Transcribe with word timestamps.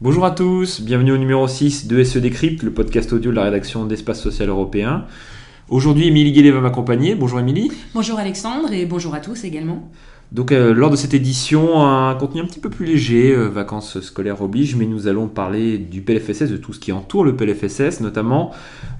Bonjour 0.00 0.24
à 0.24 0.30
tous, 0.30 0.80
bienvenue 0.80 1.12
au 1.12 1.16
numéro 1.16 1.48
6 1.48 1.88
de 1.88 2.04
SE 2.04 2.18
Décrypte, 2.18 2.62
le 2.62 2.72
podcast 2.72 3.12
audio 3.12 3.32
de 3.32 3.36
la 3.36 3.42
rédaction 3.42 3.84
d'Espace 3.84 4.20
Social 4.20 4.48
Européen. 4.48 5.06
Aujourd'hui, 5.68 6.06
Émilie 6.06 6.30
Guillet 6.30 6.52
va 6.52 6.60
m'accompagner. 6.60 7.16
Bonjour 7.16 7.40
Émilie. 7.40 7.72
Bonjour 7.94 8.18
Alexandre 8.18 8.72
et 8.72 8.86
bonjour 8.86 9.14
à 9.14 9.20
tous 9.20 9.42
également. 9.42 9.90
Donc, 10.32 10.52
euh, 10.52 10.72
lors 10.72 10.90
de 10.90 10.96
cette 10.96 11.12
édition, 11.12 11.84
un 11.84 12.14
contenu 12.14 12.40
un 12.40 12.44
petit 12.44 12.60
peu 12.60 12.70
plus 12.70 12.86
léger, 12.86 13.32
euh, 13.32 13.48
vacances 13.48 14.00
scolaires 14.00 14.40
oblige, 14.42 14.76
mais 14.76 14.86
nous 14.86 15.08
allons 15.08 15.26
parler 15.26 15.76
du 15.76 16.02
PLFSS, 16.02 16.50
de 16.50 16.56
tout 16.56 16.72
ce 16.72 16.78
qui 16.78 16.92
entoure 16.92 17.24
le 17.24 17.34
PLFSS, 17.34 18.00
notamment 18.00 18.52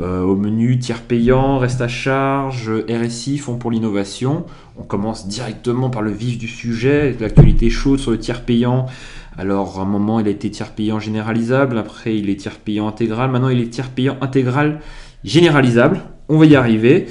euh, 0.00 0.22
au 0.22 0.36
menu 0.36 0.78
tiers 0.78 1.02
payant, 1.02 1.58
reste 1.58 1.80
à 1.80 1.88
charge, 1.88 2.70
RSI, 2.88 3.38
Fonds 3.38 3.56
pour 3.56 3.72
l'innovation. 3.72 4.46
On 4.78 4.84
commence 4.84 5.26
directement 5.26 5.90
par 5.90 6.02
le 6.02 6.12
vif 6.12 6.38
du 6.38 6.46
sujet, 6.46 7.16
l'actualité 7.18 7.70
chaude 7.70 7.98
sur 7.98 8.12
le 8.12 8.18
tiers 8.18 8.44
payant 8.44 8.86
alors, 9.38 9.80
à 9.80 9.82
un 9.82 9.84
moment, 9.84 10.18
il 10.18 10.28
a 10.28 10.30
été 10.30 10.50
tiers 10.50 10.72
payant 10.72 10.98
généralisable, 10.98 11.76
après, 11.76 12.16
il 12.16 12.30
est 12.30 12.36
tiers 12.36 12.56
payant 12.56 12.88
intégral, 12.88 13.30
maintenant, 13.30 13.50
il 13.50 13.60
est 13.60 13.68
tiers 13.68 13.90
payant 13.90 14.16
intégral 14.22 14.80
généralisable. 15.24 16.00
On 16.30 16.38
va 16.38 16.46
y 16.46 16.56
arriver. 16.56 17.06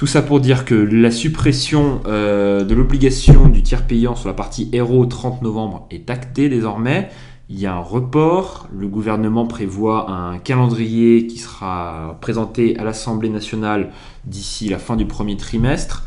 Tout 0.00 0.06
ça 0.06 0.22
pour 0.22 0.40
dire 0.40 0.64
que 0.64 0.74
la 0.74 1.10
suppression 1.10 2.00
euh, 2.06 2.64
de 2.64 2.74
l'obligation 2.74 3.48
du 3.48 3.62
tiers 3.62 3.86
payant 3.86 4.16
sur 4.16 4.28
la 4.28 4.34
partie 4.34 4.70
héros 4.72 5.04
30 5.04 5.42
novembre 5.42 5.86
est 5.90 6.08
actée 6.08 6.48
désormais. 6.48 7.10
Il 7.50 7.60
y 7.60 7.66
a 7.66 7.74
un 7.74 7.80
report. 7.80 8.66
Le 8.74 8.88
gouvernement 8.88 9.46
prévoit 9.46 10.10
un 10.10 10.38
calendrier 10.38 11.26
qui 11.26 11.36
sera 11.36 12.16
présenté 12.22 12.78
à 12.78 12.84
l'Assemblée 12.84 13.28
nationale 13.28 13.90
d'ici 14.24 14.70
la 14.70 14.78
fin 14.78 14.96
du 14.96 15.04
premier 15.04 15.36
trimestre. 15.36 16.06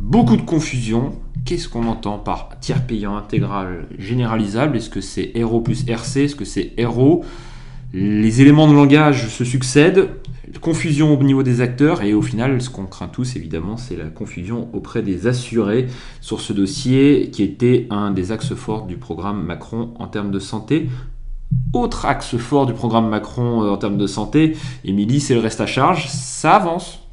Beaucoup 0.00 0.38
de 0.38 0.40
confusion. 0.40 1.12
Qu'est-ce 1.44 1.68
qu'on 1.68 1.86
entend 1.86 2.16
par 2.16 2.48
tiers 2.60 2.86
payant 2.86 3.14
intégral 3.14 3.88
généralisable? 3.98 4.78
Est-ce 4.78 4.88
que 4.88 5.02
c'est 5.02 5.32
RO 5.36 5.60
plus 5.60 5.86
RC 5.86 6.24
Est-ce 6.24 6.34
que 6.34 6.46
c'est 6.46 6.72
RO 6.82 7.26
Les 7.92 8.40
éléments 8.40 8.68
de 8.68 8.72
langage 8.72 9.28
se 9.28 9.44
succèdent, 9.44 10.08
confusion 10.60 11.18
au 11.18 11.22
niveau 11.22 11.42
des 11.42 11.60
acteurs 11.60 12.02
et 12.02 12.14
au 12.14 12.22
final, 12.22 12.60
ce 12.60 12.70
qu'on 12.70 12.86
craint 12.86 13.08
tous 13.08 13.36
évidemment, 13.36 13.76
c'est 13.76 13.96
la 13.96 14.06
confusion 14.06 14.68
auprès 14.72 15.02
des 15.02 15.26
assurés 15.26 15.86
sur 16.20 16.40
ce 16.40 16.52
dossier 16.52 17.30
qui 17.30 17.42
était 17.42 17.86
un 17.90 18.10
des 18.10 18.32
axes 18.32 18.54
forts 18.54 18.86
du 18.86 18.96
programme 18.96 19.42
Macron 19.44 19.94
en 19.98 20.06
termes 20.06 20.30
de 20.30 20.38
santé. 20.38 20.88
Autre 21.72 22.06
axe 22.06 22.36
fort 22.36 22.66
du 22.66 22.74
programme 22.74 23.08
Macron 23.08 23.62
euh, 23.62 23.70
en 23.70 23.78
termes 23.78 23.98
de 23.98 24.06
santé, 24.06 24.56
Émilie, 24.84 25.20
c'est 25.20 25.34
le 25.34 25.40
reste 25.40 25.60
à 25.60 25.66
charge. 25.66 26.08
Ça 26.08 26.56
avance. 26.56 27.07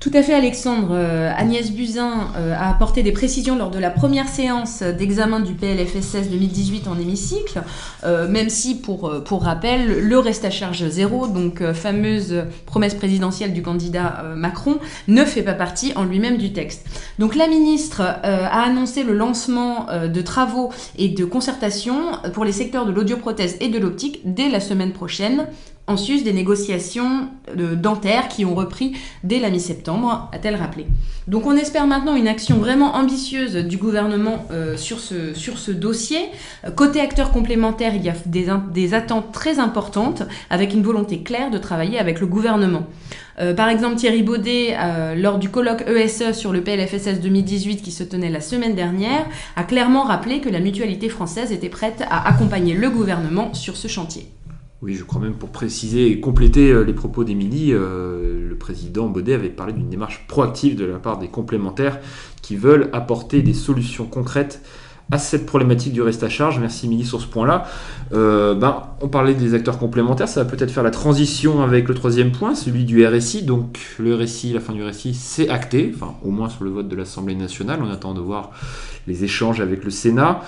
Tout 0.00 0.10
à 0.14 0.22
fait, 0.22 0.32
Alexandre. 0.32 0.92
Euh, 0.92 1.30
Agnès 1.36 1.72
Buzyn 1.72 2.32
euh, 2.34 2.54
a 2.54 2.70
apporté 2.70 3.02
des 3.02 3.12
précisions 3.12 3.54
lors 3.54 3.70
de 3.70 3.78
la 3.78 3.90
première 3.90 4.28
séance 4.28 4.82
d'examen 4.82 5.40
du 5.40 5.52
PLFSS 5.52 6.30
2018 6.30 6.88
en 6.88 6.98
hémicycle, 6.98 7.62
euh, 8.04 8.26
même 8.26 8.48
si, 8.48 8.80
pour, 8.80 9.22
pour 9.24 9.42
rappel, 9.42 10.00
le 10.08 10.18
reste 10.18 10.46
à 10.46 10.50
charge 10.50 10.88
zéro, 10.88 11.26
donc 11.26 11.62
fameuse 11.74 12.44
promesse 12.64 12.94
présidentielle 12.94 13.52
du 13.52 13.60
candidat 13.60 14.24
Macron, 14.34 14.78
ne 15.06 15.22
fait 15.22 15.42
pas 15.42 15.52
partie 15.52 15.92
en 15.96 16.04
lui-même 16.04 16.38
du 16.38 16.54
texte. 16.54 16.86
Donc 17.18 17.34
la 17.34 17.46
ministre 17.46 18.00
a 18.00 18.62
annoncé 18.62 19.02
le 19.02 19.12
lancement 19.12 19.86
de 20.06 20.20
travaux 20.22 20.70
et 20.96 21.08
de 21.08 21.26
concertations 21.26 22.12
pour 22.32 22.46
les 22.46 22.52
secteurs 22.52 22.86
de 22.86 22.92
l'audioprothèse 22.92 23.58
et 23.60 23.68
de 23.68 23.78
l'optique 23.78 24.20
dès 24.24 24.48
la 24.48 24.60
semaine 24.60 24.92
prochaine 24.92 25.46
en 25.90 25.96
sus 25.96 26.22
des 26.22 26.32
négociations 26.32 27.28
dentaires 27.56 28.28
qui 28.28 28.44
ont 28.44 28.54
repris 28.54 28.92
dès 29.24 29.40
la 29.40 29.50
mi-septembre, 29.50 30.30
a-t-elle 30.32 30.54
rappelé. 30.54 30.86
Donc 31.26 31.46
on 31.46 31.56
espère 31.56 31.86
maintenant 31.86 32.16
une 32.16 32.28
action 32.28 32.56
vraiment 32.56 32.94
ambitieuse 32.94 33.56
du 33.56 33.76
gouvernement 33.76 34.46
euh, 34.50 34.76
sur, 34.76 35.00
ce, 35.00 35.34
sur 35.34 35.58
ce 35.58 35.70
dossier. 35.70 36.18
Côté 36.76 37.00
acteurs 37.00 37.30
complémentaires, 37.30 37.94
il 37.94 38.04
y 38.04 38.08
a 38.08 38.14
des, 38.26 38.94
attentes 38.94 39.32
très 39.32 39.58
importantes 39.58 40.22
avec 40.48 40.72
une 40.74 40.82
volonté 40.82 41.22
claire 41.22 41.50
de 41.50 41.58
travailler 41.58 41.98
avec 41.98 42.20
le 42.20 42.26
gouvernement. 42.26 42.86
Euh, 43.38 43.54
par 43.54 43.68
exemple, 43.68 43.96
Thierry 43.96 44.22
Baudet, 44.22 44.76
euh, 44.78 45.14
lors 45.14 45.38
du 45.38 45.48
colloque 45.48 45.84
ESE 45.86 46.32
sur 46.32 46.52
le 46.52 46.62
PLFSS 46.62 47.20
2018 47.20 47.82
qui 47.82 47.92
se 47.92 48.04
tenait 48.04 48.30
la 48.30 48.40
semaine 48.40 48.74
dernière, 48.74 49.26
a 49.56 49.64
clairement 49.64 50.02
rappelé 50.02 50.40
que 50.40 50.48
la 50.48 50.60
mutualité 50.60 51.08
française 51.08 51.52
était 51.52 51.68
prête 51.68 52.02
à 52.10 52.28
accompagner 52.28 52.74
le 52.74 52.90
gouvernement 52.90 53.54
sur 53.54 53.76
ce 53.76 53.88
chantier. 53.88 54.28
Oui, 54.82 54.94
je 54.94 55.04
crois 55.04 55.20
même 55.20 55.34
pour 55.34 55.50
préciser 55.50 56.10
et 56.10 56.20
compléter 56.20 56.70
euh, 56.70 56.84
les 56.84 56.94
propos 56.94 57.22
d'Émilie, 57.22 57.72
euh, 57.72 58.48
le 58.48 58.56
président 58.56 59.08
Baudet 59.08 59.34
avait 59.34 59.50
parlé 59.50 59.74
d'une 59.74 59.90
démarche 59.90 60.24
proactive 60.26 60.74
de 60.74 60.86
la 60.86 60.98
part 60.98 61.18
des 61.18 61.28
complémentaires 61.28 61.98
qui 62.40 62.56
veulent 62.56 62.88
apporter 62.94 63.42
des 63.42 63.52
solutions 63.52 64.06
concrètes 64.06 64.62
à 65.10 65.18
cette 65.18 65.44
problématique 65.44 65.92
du 65.92 66.00
reste 66.00 66.22
à 66.22 66.30
charge. 66.30 66.58
Merci 66.60 66.86
Émilie 66.86 67.04
sur 67.04 67.20
ce 67.20 67.26
point-là. 67.26 67.66
Euh, 68.14 68.54
ben, 68.54 68.84
on 69.02 69.08
parlait 69.08 69.34
des 69.34 69.52
acteurs 69.52 69.78
complémentaires, 69.78 70.28
ça 70.28 70.44
va 70.44 70.50
peut-être 70.50 70.70
faire 70.70 70.82
la 70.82 70.90
transition 70.90 71.62
avec 71.62 71.86
le 71.86 71.94
troisième 71.94 72.32
point, 72.32 72.54
celui 72.54 72.84
du 72.84 73.04
RSI. 73.06 73.42
Donc 73.42 73.78
le 73.98 74.14
RSI, 74.14 74.54
la 74.54 74.60
fin 74.60 74.72
du 74.72 74.82
RSI, 74.82 75.12
c'est 75.12 75.50
acté, 75.50 75.92
enfin 75.94 76.14
au 76.22 76.30
moins 76.30 76.48
sur 76.48 76.64
le 76.64 76.70
vote 76.70 76.88
de 76.88 76.96
l'Assemblée 76.96 77.34
nationale. 77.34 77.80
On 77.82 77.90
attend 77.90 78.14
de 78.14 78.20
voir 78.20 78.52
les 79.06 79.24
échanges 79.24 79.60
avec 79.60 79.84
le 79.84 79.90
Sénat. 79.90 80.40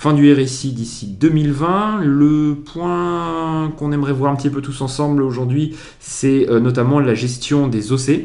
Fin 0.00 0.14
du 0.14 0.32
RSI 0.32 0.72
d'ici 0.72 1.06
2020. 1.08 2.00
Le 2.04 2.54
point 2.54 3.70
qu'on 3.76 3.92
aimerait 3.92 4.14
voir 4.14 4.32
un 4.32 4.36
petit 4.36 4.48
peu 4.48 4.62
tous 4.62 4.80
ensemble 4.80 5.22
aujourd'hui, 5.22 5.76
c'est 5.98 6.48
euh, 6.48 6.58
notamment 6.58 7.00
la 7.00 7.12
gestion 7.12 7.68
des 7.68 7.92
OC. 7.92 8.24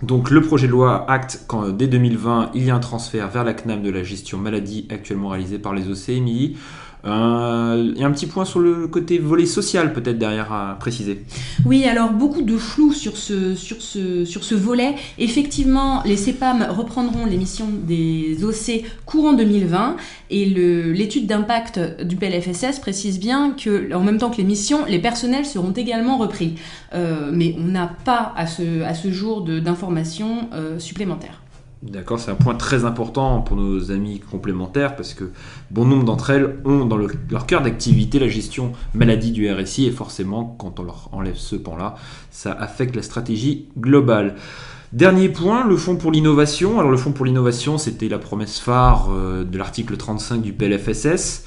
Donc 0.00 0.30
le 0.30 0.40
projet 0.40 0.66
de 0.66 0.72
loi 0.72 1.04
acte 1.10 1.44
quand 1.46 1.68
dès 1.68 1.88
2020, 1.88 2.52
il 2.54 2.64
y 2.64 2.70
a 2.70 2.74
un 2.74 2.80
transfert 2.80 3.28
vers 3.28 3.44
la 3.44 3.52
CNAM 3.52 3.82
de 3.82 3.90
la 3.90 4.02
gestion 4.02 4.38
maladie 4.38 4.88
actuellement 4.90 5.28
réalisée 5.28 5.58
par 5.58 5.74
les 5.74 5.90
OC. 7.04 7.10
Euh, 7.10 7.92
il 7.94 8.00
y 8.00 8.04
a 8.04 8.06
un 8.06 8.12
petit 8.12 8.26
point 8.26 8.44
sur 8.44 8.60
le 8.60 8.86
côté 8.86 9.18
volet 9.18 9.46
social 9.46 9.92
peut-être 9.92 10.18
derrière 10.18 10.52
à 10.52 10.76
préciser. 10.78 11.24
Oui, 11.64 11.84
alors 11.84 12.10
beaucoup 12.10 12.42
de 12.42 12.56
flou 12.56 12.92
sur 12.92 13.16
ce, 13.16 13.54
sur 13.54 13.80
ce, 13.80 14.24
sur 14.24 14.44
ce 14.44 14.54
volet. 14.54 14.94
Effectivement, 15.18 16.02
les 16.04 16.16
CEPAM 16.16 16.66
reprendront 16.70 17.26
l'émission 17.26 17.66
des 17.68 18.44
OC 18.44 18.84
courant 19.04 19.32
2020 19.32 19.96
et 20.30 20.44
l'étude 20.46 21.26
d'impact 21.26 22.02
du 22.02 22.16
PLFSS 22.16 22.80
précise 22.80 23.18
bien 23.18 23.52
que 23.52 23.94
en 23.94 24.02
même 24.02 24.18
temps 24.18 24.30
que 24.30 24.38
les 24.38 24.44
missions, 24.44 24.84
les 24.86 24.98
personnels 24.98 25.46
seront 25.46 25.72
également 25.72 26.18
repris. 26.18 26.54
Euh, 26.94 27.30
mais 27.32 27.54
on 27.58 27.64
n'a 27.64 27.90
pas 28.04 28.32
à 28.36 28.46
ce, 28.46 28.82
à 28.82 28.94
ce 28.94 29.10
jour 29.10 29.42
d'informations 29.42 30.48
euh, 30.52 30.78
supplémentaires. 30.78 31.43
D'accord, 31.84 32.18
c'est 32.18 32.30
un 32.30 32.34
point 32.34 32.54
très 32.54 32.86
important 32.86 33.42
pour 33.42 33.58
nos 33.58 33.90
amis 33.90 34.18
complémentaires 34.18 34.96
parce 34.96 35.12
que 35.12 35.30
bon 35.70 35.84
nombre 35.84 36.04
d'entre 36.04 36.30
elles 36.30 36.56
ont 36.64 36.86
dans 36.86 36.96
leur 36.96 37.46
cœur 37.46 37.60
d'activité 37.60 38.18
la 38.18 38.28
gestion 38.28 38.72
maladie 38.94 39.32
du 39.32 39.52
RSI 39.52 39.84
et 39.86 39.90
forcément 39.90 40.56
quand 40.58 40.80
on 40.80 40.84
leur 40.84 41.10
enlève 41.12 41.36
ce 41.36 41.56
pan-là, 41.56 41.96
ça 42.30 42.52
affecte 42.52 42.96
la 42.96 43.02
stratégie 43.02 43.68
globale. 43.78 44.36
Dernier 44.94 45.28
point, 45.28 45.66
le 45.66 45.76
fonds 45.76 45.96
pour 45.96 46.10
l'innovation. 46.10 46.78
Alors 46.78 46.90
le 46.90 46.96
fonds 46.96 47.12
pour 47.12 47.26
l'innovation, 47.26 47.76
c'était 47.76 48.08
la 48.08 48.18
promesse 48.18 48.60
phare 48.60 49.08
euh, 49.10 49.44
de 49.44 49.58
l'article 49.58 49.98
35 49.98 50.40
du 50.40 50.54
PLFSS. 50.54 51.44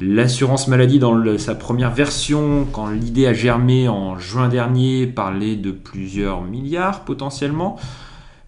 L'assurance 0.00 0.68
maladie 0.68 1.00
dans 1.00 1.38
sa 1.38 1.56
première 1.56 1.92
version, 1.92 2.68
quand 2.72 2.88
l'idée 2.88 3.26
a 3.26 3.32
germé 3.32 3.88
en 3.88 4.16
juin 4.16 4.48
dernier, 4.48 5.08
parlait 5.08 5.56
de 5.56 5.72
plusieurs 5.72 6.42
milliards 6.42 7.04
potentiellement 7.04 7.78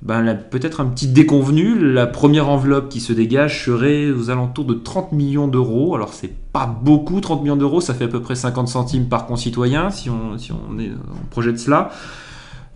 ben, 0.05 0.35
peut-être 0.35 0.83
un 0.83 0.87
petit 0.87 1.09
déconvenu. 1.09 1.79
La 1.79 2.07
première 2.07 2.51
enveloppe 2.51 2.91
qui 2.91 3.01
se 3.01 3.15
dégage 3.15 3.65
serait 3.65 4.11
aux 4.11 4.29
alentours 4.29 4.67
de 4.67 4.75
30 4.75 5.13
millions 5.13 5.49
d'euros. 5.49 5.95
Alors 5.95 6.13
c'est 6.13 6.33
pas 6.53 6.67
beaucoup, 6.67 7.21
30 7.21 7.43
millions 7.43 7.57
d'euros, 7.57 7.81
ça 7.81 7.95
fait 7.95 8.05
à 8.05 8.09
peu 8.09 8.21
près 8.21 8.35
50 8.35 8.69
centimes 8.69 9.09
par 9.09 9.27
concitoyen 9.27 9.91
si 9.91 10.11
on, 10.11 10.37
si 10.37 10.53
on, 10.53 10.59
projette 11.31 11.59
cela. 11.59 11.91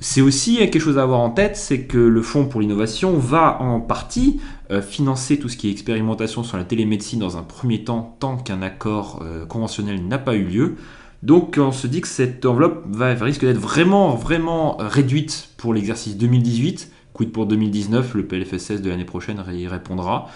C'est 0.00 0.20
aussi 0.20 0.56
quelque 0.56 0.78
chose 0.78 0.96
à 0.96 1.02
avoir 1.02 1.20
en 1.20 1.30
tête, 1.30 1.56
c'est 1.56 1.82
que 1.82 1.98
le 1.98 2.22
Fonds 2.22 2.46
pour 2.46 2.60
l'innovation 2.60 3.18
va 3.18 3.60
en 3.60 3.80
partie 3.80 4.40
euh, 4.70 4.80
financer 4.80 5.38
tout 5.38 5.48
ce 5.48 5.56
qui 5.56 5.68
est 5.68 5.72
expérimentation 5.72 6.44
sur 6.44 6.56
la 6.56 6.64
télémédecine 6.64 7.18
dans 7.18 7.36
un 7.36 7.42
premier 7.42 7.82
temps, 7.82 8.16
tant 8.20 8.36
qu'un 8.36 8.62
accord 8.62 9.22
euh, 9.22 9.44
conventionnel 9.44 10.06
n'a 10.06 10.18
pas 10.18 10.34
eu 10.34 10.44
lieu. 10.44 10.76
Donc 11.24 11.56
on 11.60 11.72
se 11.72 11.88
dit 11.88 12.00
que 12.00 12.08
cette 12.08 12.46
enveloppe 12.46 12.84
va, 12.88 13.12
risque 13.12 13.44
d'être 13.44 13.58
vraiment, 13.58 14.14
vraiment 14.14 14.76
réduite 14.78 15.50
pour 15.56 15.74
l'exercice 15.74 16.16
2018 16.16 16.92
pour 17.26 17.46
2019 17.46 18.14
Le 18.14 18.26
PLFSS 18.26 18.80
de 18.80 18.90
l'année 18.90 19.04
prochaine 19.04 19.42
y 19.52 19.66
répondra. 19.66 20.28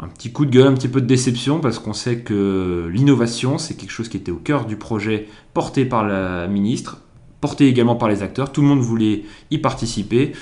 Un 0.00 0.08
petit 0.08 0.32
coup 0.32 0.44
de 0.44 0.50
gueule, 0.50 0.66
un 0.66 0.74
petit 0.74 0.88
peu 0.88 1.00
de 1.00 1.06
déception 1.06 1.60
parce 1.60 1.78
qu'on 1.78 1.92
sait 1.92 2.18
que 2.18 2.90
l'innovation, 2.92 3.58
c'est 3.58 3.74
quelque 3.74 3.92
chose 3.92 4.08
qui 4.08 4.16
était 4.16 4.32
au 4.32 4.36
cœur 4.36 4.66
du 4.66 4.76
projet 4.76 5.28
porté 5.52 5.84
par 5.84 6.04
la 6.04 6.48
ministre, 6.48 6.98
porté 7.40 7.68
également 7.68 7.94
par 7.94 8.08
les 8.08 8.22
acteurs. 8.22 8.50
Tout 8.50 8.62
le 8.62 8.66
monde 8.66 8.80
voulait 8.80 9.22
y 9.50 9.58
participer. 9.58 10.32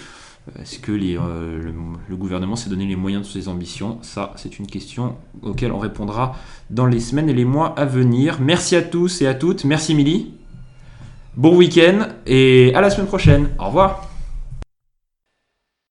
Est-ce 0.61 0.79
que 0.79 0.93
euh, 0.93 1.73
le, 2.08 2.17
gouvernement 2.17 2.56
s'est 2.56 2.69
donné 2.69 2.87
les 2.87 2.96
moyens 2.96 3.26
de 3.26 3.32
ses 3.32 3.49
ambitions? 3.49 3.99
Ça, 4.02 4.32
c'est 4.37 4.58
une 4.58 4.67
question 4.67 5.17
auquel 5.43 5.70
on 5.70 5.79
répondra 5.79 6.34
dans 6.70 6.87
les 6.87 7.00
semaines 7.00 7.29
et 7.29 7.34
les 7.34 7.44
mois 7.44 7.79
à 7.79 7.84
venir. 7.84 8.38
Merci 8.40 8.75
à 8.75 8.82
tous 8.82 9.23
et 9.23 9.26
à 9.26 9.34
toutes. 9.34 9.64
Merci 9.64 9.94
Milly. 9.94 10.34
Bon 11.37 11.56
week-end 11.56 12.08
et 12.26 12.75
à 12.75 12.81
la 12.81 12.90
semaine 12.90 13.06
prochaine. 13.06 13.50
Au 13.58 13.67
revoir. 13.67 14.12